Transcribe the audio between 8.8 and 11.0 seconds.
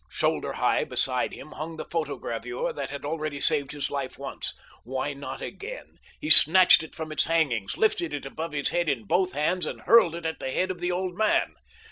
in both hands, and hurled it at the head of the